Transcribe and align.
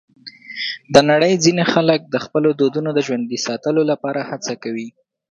د 0.93 0.95
نړۍ 1.09 1.33
ځینې 1.43 1.63
خلک 1.73 1.99
د 2.13 2.15
خپلو 2.25 2.49
دودونو 2.59 2.89
د 2.93 2.99
ژوندي 3.07 3.39
ساتلو 3.47 3.81
لپاره 3.91 4.27
هڅه 4.29 4.53
کوي. 4.63 4.89